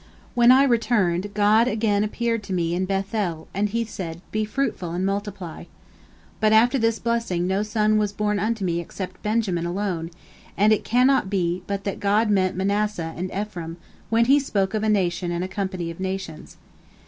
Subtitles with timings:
[0.33, 4.45] When I returned, God again appeared unto me in Beth el, and He said, Be
[4.45, 5.65] fruitful and multiply.
[6.39, 10.09] But after this blessing no son was born unto me except Benjamin alone,
[10.57, 13.77] and it cannot be but that God meant Manasseh and Ephraim
[14.09, 16.57] when He spoke of 'a nation and a company of nations.'